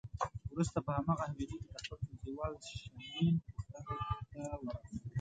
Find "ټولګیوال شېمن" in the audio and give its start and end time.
2.05-3.33